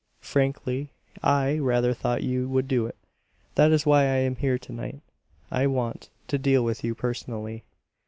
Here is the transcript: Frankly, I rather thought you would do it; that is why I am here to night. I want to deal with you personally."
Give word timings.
Frankly, 0.21 0.93
I 1.21 1.59
rather 1.59 1.93
thought 1.93 2.23
you 2.23 2.49
would 2.49 2.67
do 2.67 2.87
it; 2.87 2.95
that 3.53 3.71
is 3.71 3.85
why 3.85 3.99
I 4.05 4.15
am 4.17 4.35
here 4.35 4.57
to 4.57 4.73
night. 4.73 5.01
I 5.51 5.67
want 5.67 6.09
to 6.29 6.39
deal 6.39 6.63
with 6.63 6.83
you 6.83 6.95
personally." 6.95 7.65